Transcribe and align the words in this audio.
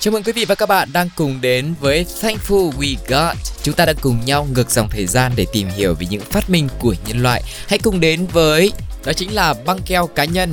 Chào 0.00 0.12
mừng 0.12 0.22
quý 0.22 0.32
vị 0.32 0.44
và 0.44 0.54
các 0.54 0.68
bạn 0.68 0.88
đang 0.92 1.08
cùng 1.16 1.40
đến 1.40 1.74
với 1.80 2.06
Thankful 2.20 2.70
We 2.70 2.96
Got. 3.08 3.36
Chúng 3.62 3.74
ta 3.74 3.84
đang 3.84 3.96
cùng 4.00 4.24
nhau 4.24 4.48
ngược 4.54 4.70
dòng 4.70 4.88
thời 4.90 5.06
gian 5.06 5.32
để 5.36 5.46
tìm 5.52 5.68
hiểu 5.68 5.94
về 5.94 6.06
những 6.10 6.20
phát 6.20 6.50
minh 6.50 6.68
của 6.78 6.94
nhân 7.06 7.22
loại. 7.22 7.42
Hãy 7.68 7.78
cùng 7.78 8.00
đến 8.00 8.26
với, 8.32 8.72
đó 9.04 9.12
chính 9.12 9.34
là 9.34 9.54
băng 9.66 9.78
keo 9.86 10.06
cá 10.06 10.24
nhân. 10.24 10.52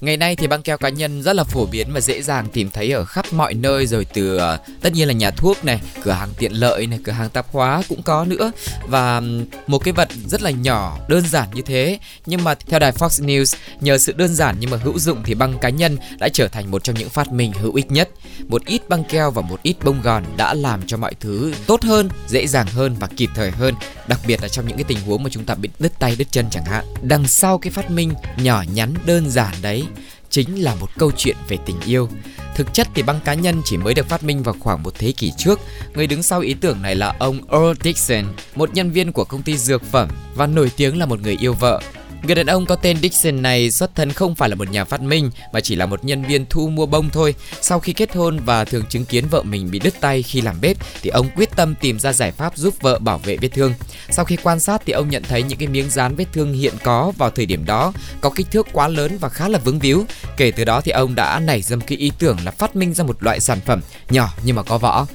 Ngày 0.00 0.16
nay 0.16 0.36
thì 0.36 0.46
băng 0.46 0.62
keo 0.62 0.78
cá 0.78 0.88
nhân 0.88 1.22
rất 1.22 1.36
là 1.36 1.44
phổ 1.44 1.66
biến 1.66 1.88
và 1.92 2.00
dễ 2.00 2.22
dàng 2.22 2.48
tìm 2.52 2.70
thấy 2.70 2.92
ở 2.92 3.04
khắp 3.04 3.32
mọi 3.32 3.54
nơi 3.54 3.86
rồi 3.86 4.04
từ 4.04 4.36
ờ, 4.36 4.58
tất 4.80 4.92
nhiên 4.92 5.08
là 5.08 5.14
nhà 5.14 5.30
thuốc 5.30 5.64
này, 5.64 5.80
cửa 6.02 6.12
hàng 6.12 6.28
tiện 6.38 6.52
lợi 6.52 6.86
này, 6.86 6.98
cửa 7.04 7.12
hàng 7.12 7.30
tạp 7.30 7.46
hóa 7.52 7.82
cũng 7.88 8.02
có 8.02 8.24
nữa 8.24 8.52
và 8.88 9.22
một 9.66 9.78
cái 9.78 9.92
vật 9.92 10.08
rất 10.26 10.42
là 10.42 10.50
nhỏ, 10.50 10.98
đơn 11.08 11.24
giản 11.28 11.48
như 11.54 11.62
thế 11.62 11.98
nhưng 12.26 12.44
mà 12.44 12.54
theo 12.54 12.78
đài 12.78 12.92
Fox 12.92 13.26
News 13.26 13.56
nhờ 13.80 13.98
sự 13.98 14.12
đơn 14.12 14.34
giản 14.34 14.56
nhưng 14.60 14.70
mà 14.70 14.76
hữu 14.76 14.98
dụng 14.98 15.22
thì 15.24 15.34
băng 15.34 15.58
cá 15.58 15.68
nhân 15.68 15.98
đã 16.18 16.28
trở 16.28 16.48
thành 16.48 16.70
một 16.70 16.84
trong 16.84 16.96
những 16.96 17.08
phát 17.08 17.32
minh 17.32 17.52
hữu 17.52 17.74
ích 17.74 17.90
nhất. 17.90 18.08
Một 18.48 18.64
ít 18.64 18.88
băng 18.88 19.04
keo 19.04 19.30
và 19.30 19.42
một 19.42 19.62
ít 19.62 19.76
bông 19.84 20.02
gòn 20.02 20.24
đã 20.36 20.54
làm 20.54 20.80
cho 20.86 20.96
mọi 20.96 21.14
thứ 21.20 21.54
tốt 21.66 21.82
hơn, 21.82 22.08
dễ 22.28 22.46
dàng 22.46 22.66
hơn 22.66 22.96
và 23.00 23.06
kịp 23.16 23.30
thời 23.34 23.50
hơn, 23.50 23.74
đặc 24.08 24.20
biệt 24.26 24.42
là 24.42 24.48
trong 24.48 24.68
những 24.68 24.76
cái 24.76 24.84
tình 24.84 25.00
huống 25.00 25.22
mà 25.22 25.30
chúng 25.32 25.44
ta 25.44 25.54
bị 25.54 25.68
đứt 25.78 25.92
tay 25.98 26.16
đứt 26.18 26.28
chân 26.30 26.46
chẳng 26.50 26.64
hạn. 26.64 26.84
Đằng 27.02 27.28
sau 27.28 27.58
cái 27.58 27.70
phát 27.70 27.90
minh 27.90 28.12
nhỏ 28.36 28.64
nhắn 28.74 28.94
đơn 29.06 29.30
giản 29.30 29.54
đấy 29.62 29.84
chính 30.30 30.62
là 30.62 30.74
một 30.74 30.90
câu 30.98 31.10
chuyện 31.16 31.36
về 31.48 31.58
tình 31.66 31.76
yêu. 31.86 32.08
Thực 32.56 32.74
chất 32.74 32.88
thì 32.94 33.02
băng 33.02 33.20
cá 33.24 33.34
nhân 33.34 33.62
chỉ 33.64 33.76
mới 33.76 33.94
được 33.94 34.08
phát 34.08 34.24
minh 34.24 34.42
vào 34.42 34.54
khoảng 34.60 34.82
một 34.82 34.94
thế 34.94 35.12
kỷ 35.12 35.32
trước. 35.38 35.60
Người 35.94 36.06
đứng 36.06 36.22
sau 36.22 36.40
ý 36.40 36.54
tưởng 36.54 36.82
này 36.82 36.94
là 36.94 37.14
ông 37.18 37.40
Earl 37.50 37.72
Dixon, 37.84 38.24
một 38.54 38.74
nhân 38.74 38.90
viên 38.90 39.12
của 39.12 39.24
công 39.24 39.42
ty 39.42 39.56
dược 39.56 39.82
phẩm 39.82 40.08
và 40.34 40.46
nổi 40.46 40.70
tiếng 40.76 40.98
là 40.98 41.06
một 41.06 41.20
người 41.22 41.36
yêu 41.40 41.54
vợ. 41.54 41.80
Người 42.22 42.34
đàn 42.34 42.46
ông 42.46 42.66
có 42.66 42.76
tên 42.76 42.96
Dixon 42.96 43.42
này 43.42 43.70
xuất 43.70 43.94
thân 43.94 44.12
không 44.12 44.34
phải 44.34 44.48
là 44.48 44.54
một 44.54 44.70
nhà 44.70 44.84
phát 44.84 45.02
minh, 45.02 45.30
mà 45.52 45.60
chỉ 45.60 45.76
là 45.76 45.86
một 45.86 46.04
nhân 46.04 46.22
viên 46.22 46.46
thu 46.50 46.68
mua 46.68 46.86
bông 46.86 47.10
thôi. 47.10 47.34
Sau 47.60 47.80
khi 47.80 47.92
kết 47.92 48.14
hôn 48.14 48.40
và 48.44 48.64
thường 48.64 48.84
chứng 48.88 49.04
kiến 49.04 49.28
vợ 49.30 49.42
mình 49.42 49.70
bị 49.70 49.78
đứt 49.78 49.94
tay 50.00 50.22
khi 50.22 50.40
làm 50.40 50.60
bếp, 50.60 50.76
thì 51.02 51.10
ông 51.10 51.28
quyết 51.36 51.50
tâm 51.56 51.74
tìm 51.80 51.98
ra 51.98 52.12
giải 52.12 52.32
pháp 52.32 52.56
giúp 52.56 52.74
vợ 52.80 52.98
bảo 52.98 53.18
vệ 53.18 53.36
vết 53.36 53.48
thương. 53.48 53.74
Sau 54.10 54.24
khi 54.24 54.36
quan 54.42 54.60
sát, 54.60 54.82
thì 54.86 54.92
ông 54.92 55.10
nhận 55.10 55.22
thấy 55.22 55.42
những 55.42 55.58
cái 55.58 55.68
miếng 55.68 55.90
dán 55.90 56.16
vết 56.16 56.26
thương 56.32 56.52
hiện 56.52 56.74
có 56.84 57.12
vào 57.16 57.30
thời 57.30 57.46
điểm 57.46 57.64
đó 57.64 57.92
có 58.20 58.30
kích 58.30 58.50
thước 58.50 58.66
quá 58.72 58.88
lớn 58.88 59.18
và 59.20 59.28
khá 59.28 59.48
là 59.48 59.58
vướng 59.58 59.78
víu. 59.78 60.04
Kể 60.36 60.50
từ 60.50 60.64
đó 60.64 60.80
thì 60.80 60.92
ông 60.92 61.14
đã 61.14 61.40
nảy 61.40 61.62
ra 61.62 61.76
cái 61.86 61.98
ý 61.98 62.12
tưởng 62.18 62.36
là 62.44 62.50
phát 62.50 62.76
minh 62.76 62.94
ra 62.94 63.04
một 63.04 63.22
loại 63.22 63.40
sản 63.40 63.60
phẩm 63.66 63.80
nhỏ 64.10 64.34
nhưng 64.44 64.56
mà 64.56 64.62
có 64.62 64.78
võ. 64.78 65.06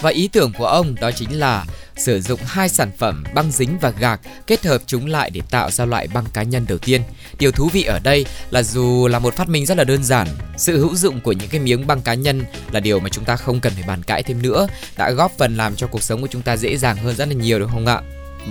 Và 0.00 0.10
ý 0.10 0.28
tưởng 0.28 0.52
của 0.52 0.66
ông 0.66 0.94
đó 1.00 1.10
chính 1.10 1.38
là 1.38 1.64
sử 1.96 2.20
dụng 2.20 2.40
hai 2.44 2.68
sản 2.68 2.90
phẩm 2.98 3.24
băng 3.34 3.50
dính 3.52 3.78
và 3.80 3.90
gạc 3.90 4.20
kết 4.46 4.66
hợp 4.66 4.82
chúng 4.86 5.06
lại 5.06 5.30
để 5.30 5.40
tạo 5.50 5.70
ra 5.70 5.84
loại 5.84 6.08
băng 6.14 6.24
cá 6.32 6.42
nhân 6.42 6.66
đầu 6.68 6.78
tiên. 6.78 7.02
Điều 7.38 7.52
thú 7.52 7.68
vị 7.72 7.82
ở 7.82 7.98
đây 7.98 8.26
là 8.50 8.62
dù 8.62 9.08
là 9.08 9.18
một 9.18 9.34
phát 9.34 9.48
minh 9.48 9.66
rất 9.66 9.78
là 9.78 9.84
đơn 9.84 10.04
giản, 10.04 10.28
sự 10.56 10.78
hữu 10.78 10.96
dụng 10.96 11.20
của 11.20 11.32
những 11.32 11.48
cái 11.48 11.60
miếng 11.60 11.86
băng 11.86 12.02
cá 12.02 12.14
nhân 12.14 12.44
là 12.72 12.80
điều 12.80 13.00
mà 13.00 13.08
chúng 13.08 13.24
ta 13.24 13.36
không 13.36 13.60
cần 13.60 13.72
phải 13.72 13.84
bàn 13.88 14.02
cãi 14.02 14.22
thêm 14.22 14.42
nữa, 14.42 14.68
đã 14.96 15.10
góp 15.10 15.32
phần 15.38 15.56
làm 15.56 15.76
cho 15.76 15.86
cuộc 15.86 16.02
sống 16.02 16.20
của 16.20 16.28
chúng 16.30 16.42
ta 16.42 16.56
dễ 16.56 16.76
dàng 16.76 16.96
hơn 16.96 17.16
rất 17.16 17.28
là 17.28 17.34
nhiều 17.34 17.58
đúng 17.58 17.70
không 17.70 17.86
ạ? 17.86 18.00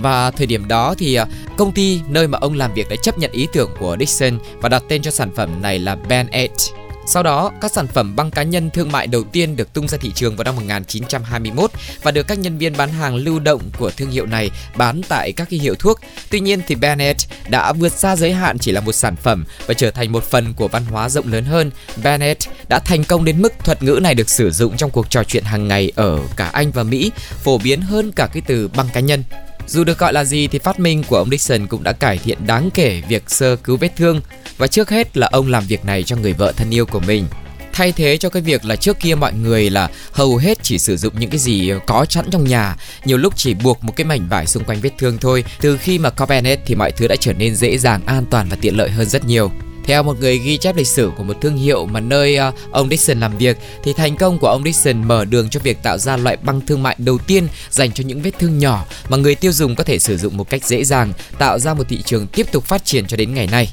Và 0.00 0.30
thời 0.30 0.46
điểm 0.46 0.68
đó 0.68 0.94
thì 0.98 1.14
à, 1.14 1.26
công 1.56 1.72
ty 1.72 2.00
nơi 2.08 2.28
mà 2.28 2.38
ông 2.38 2.54
làm 2.54 2.74
việc 2.74 2.88
đã 2.90 2.96
chấp 3.02 3.18
nhận 3.18 3.30
ý 3.32 3.46
tưởng 3.52 3.70
của 3.78 3.96
Dixon 4.00 4.38
và 4.60 4.68
đặt 4.68 4.82
tên 4.88 5.02
cho 5.02 5.10
sản 5.10 5.30
phẩm 5.36 5.62
này 5.62 5.78
là 5.78 5.94
Band 5.94 6.30
Aid. 6.30 6.50
Sau 7.08 7.22
đó, 7.22 7.52
các 7.60 7.72
sản 7.72 7.86
phẩm 7.86 8.16
băng 8.16 8.30
cá 8.30 8.42
nhân 8.42 8.70
thương 8.70 8.92
mại 8.92 9.06
đầu 9.06 9.24
tiên 9.24 9.56
được 9.56 9.72
tung 9.72 9.88
ra 9.88 9.98
thị 10.00 10.12
trường 10.14 10.36
vào 10.36 10.44
năm 10.44 10.56
1921 10.56 11.70
và 12.02 12.10
được 12.10 12.26
các 12.28 12.38
nhân 12.38 12.58
viên 12.58 12.76
bán 12.76 12.88
hàng 12.88 13.14
lưu 13.14 13.38
động 13.38 13.62
của 13.78 13.90
thương 13.90 14.10
hiệu 14.10 14.26
này 14.26 14.50
bán 14.76 15.00
tại 15.08 15.32
các 15.32 15.48
cái 15.50 15.60
hiệu 15.60 15.74
thuốc. 15.74 16.00
Tuy 16.30 16.40
nhiên 16.40 16.60
thì 16.66 16.74
Bennett 16.74 17.20
đã 17.48 17.72
vượt 17.72 17.92
xa 17.92 18.16
giới 18.16 18.32
hạn 18.32 18.58
chỉ 18.58 18.72
là 18.72 18.80
một 18.80 18.92
sản 18.92 19.16
phẩm 19.16 19.44
và 19.66 19.74
trở 19.74 19.90
thành 19.90 20.12
một 20.12 20.24
phần 20.24 20.54
của 20.54 20.68
văn 20.68 20.84
hóa 20.84 21.08
rộng 21.08 21.32
lớn 21.32 21.44
hơn. 21.44 21.70
Bennett 22.02 22.42
đã 22.68 22.78
thành 22.78 23.04
công 23.04 23.24
đến 23.24 23.42
mức 23.42 23.52
thuật 23.64 23.82
ngữ 23.82 23.98
này 24.02 24.14
được 24.14 24.30
sử 24.30 24.50
dụng 24.50 24.76
trong 24.76 24.90
cuộc 24.90 25.10
trò 25.10 25.24
chuyện 25.24 25.44
hàng 25.44 25.68
ngày 25.68 25.92
ở 25.96 26.18
cả 26.36 26.50
Anh 26.52 26.70
và 26.70 26.82
Mỹ, 26.82 27.10
phổ 27.42 27.58
biến 27.58 27.80
hơn 27.80 28.12
cả 28.12 28.28
cái 28.32 28.42
từ 28.46 28.68
băng 28.68 28.88
cá 28.92 29.00
nhân. 29.00 29.22
Dù 29.68 29.84
được 29.84 29.98
gọi 29.98 30.12
là 30.12 30.24
gì 30.24 30.46
thì 30.46 30.58
phát 30.58 30.80
minh 30.80 31.02
của 31.08 31.16
ông 31.16 31.30
Dixon 31.30 31.66
cũng 31.66 31.82
đã 31.82 31.92
cải 31.92 32.18
thiện 32.18 32.46
đáng 32.46 32.70
kể 32.74 33.02
việc 33.08 33.30
sơ 33.30 33.56
cứu 33.56 33.76
vết 33.76 33.96
thương. 33.96 34.20
Và 34.58 34.66
trước 34.66 34.90
hết 34.90 35.16
là 35.16 35.28
ông 35.32 35.48
làm 35.48 35.64
việc 35.66 35.84
này 35.84 36.02
cho 36.02 36.16
người 36.16 36.32
vợ 36.32 36.52
thân 36.56 36.70
yêu 36.70 36.86
của 36.86 37.00
mình. 37.00 37.26
Thay 37.72 37.92
thế 37.92 38.16
cho 38.16 38.28
cái 38.28 38.42
việc 38.42 38.64
là 38.64 38.76
trước 38.76 39.00
kia 39.00 39.14
mọi 39.14 39.32
người 39.32 39.70
là 39.70 39.88
hầu 40.12 40.36
hết 40.36 40.58
chỉ 40.62 40.78
sử 40.78 40.96
dụng 40.96 41.14
những 41.18 41.30
cái 41.30 41.38
gì 41.38 41.72
có 41.86 42.06
sẵn 42.08 42.30
trong 42.30 42.44
nhà, 42.44 42.76
nhiều 43.04 43.18
lúc 43.18 43.32
chỉ 43.36 43.54
buộc 43.54 43.84
một 43.84 43.92
cái 43.96 44.04
mảnh 44.04 44.28
vải 44.28 44.46
xung 44.46 44.64
quanh 44.64 44.80
vết 44.80 44.90
thương 44.98 45.18
thôi. 45.18 45.44
Từ 45.60 45.76
khi 45.76 45.98
mà 45.98 46.10
có 46.10 46.26
thì 46.66 46.74
mọi 46.74 46.92
thứ 46.92 47.08
đã 47.08 47.16
trở 47.20 47.32
nên 47.32 47.56
dễ 47.56 47.78
dàng, 47.78 48.00
an 48.06 48.24
toàn 48.30 48.48
và 48.48 48.56
tiện 48.60 48.76
lợi 48.76 48.90
hơn 48.90 49.08
rất 49.08 49.24
nhiều 49.24 49.52
theo 49.86 50.02
một 50.02 50.20
người 50.20 50.38
ghi 50.38 50.56
chép 50.56 50.76
lịch 50.76 50.86
sử 50.86 51.10
của 51.16 51.22
một 51.22 51.36
thương 51.40 51.56
hiệu 51.56 51.86
mà 51.86 52.00
nơi 52.00 52.38
uh, 52.48 52.54
ông 52.72 52.88
Dixon 52.90 53.20
làm 53.20 53.38
việc 53.38 53.58
thì 53.84 53.92
thành 53.92 54.16
công 54.16 54.38
của 54.38 54.48
ông 54.48 54.64
Dixon 54.64 55.08
mở 55.08 55.24
đường 55.24 55.48
cho 55.48 55.60
việc 55.60 55.82
tạo 55.82 55.98
ra 55.98 56.16
loại 56.16 56.36
băng 56.36 56.60
thương 56.60 56.82
mại 56.82 56.96
đầu 56.98 57.18
tiên 57.18 57.48
dành 57.70 57.92
cho 57.92 58.04
những 58.04 58.22
vết 58.22 58.38
thương 58.38 58.58
nhỏ 58.58 58.84
mà 59.08 59.16
người 59.16 59.34
tiêu 59.34 59.52
dùng 59.52 59.76
có 59.76 59.84
thể 59.84 59.98
sử 59.98 60.16
dụng 60.16 60.36
một 60.36 60.50
cách 60.50 60.64
dễ 60.64 60.84
dàng, 60.84 61.12
tạo 61.38 61.58
ra 61.58 61.74
một 61.74 61.84
thị 61.88 62.02
trường 62.02 62.26
tiếp 62.26 62.46
tục 62.52 62.64
phát 62.64 62.84
triển 62.84 63.06
cho 63.06 63.16
đến 63.16 63.34
ngày 63.34 63.46
nay. 63.46 63.72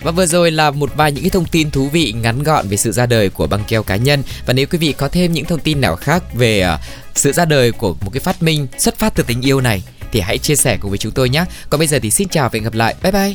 Và 0.00 0.10
vừa 0.10 0.26
rồi 0.26 0.50
là 0.50 0.70
một 0.70 0.90
vài 0.96 1.12
những 1.12 1.24
cái 1.24 1.30
thông 1.30 1.46
tin 1.46 1.70
thú 1.70 1.88
vị 1.88 2.12
ngắn 2.12 2.42
gọn 2.42 2.68
về 2.68 2.76
sự 2.76 2.92
ra 2.92 3.06
đời 3.06 3.28
của 3.28 3.46
băng 3.46 3.64
keo 3.68 3.82
cá 3.82 3.96
nhân 3.96 4.22
và 4.46 4.52
nếu 4.52 4.66
quý 4.66 4.78
vị 4.78 4.92
có 4.92 5.08
thêm 5.08 5.32
những 5.32 5.44
thông 5.44 5.60
tin 5.60 5.80
nào 5.80 5.96
khác 5.96 6.34
về 6.34 6.68
uh, 6.74 6.80
sự 7.14 7.32
ra 7.32 7.44
đời 7.44 7.72
của 7.72 7.94
một 8.00 8.10
cái 8.12 8.20
phát 8.20 8.42
minh 8.42 8.66
xuất 8.78 8.98
phát 8.98 9.14
từ 9.14 9.24
tình 9.26 9.40
yêu 9.40 9.60
này 9.60 9.82
thì 10.12 10.20
hãy 10.20 10.38
chia 10.38 10.56
sẻ 10.56 10.76
cùng 10.80 10.90
với 10.90 10.98
chúng 10.98 11.12
tôi 11.12 11.28
nhé. 11.28 11.44
Còn 11.70 11.78
bây 11.78 11.86
giờ 11.86 11.98
thì 12.02 12.10
xin 12.10 12.28
chào 12.28 12.48
và 12.48 12.50
hẹn 12.52 12.64
gặp 12.64 12.74
lại. 12.74 12.94
Bye 13.02 13.12
bye. 13.12 13.34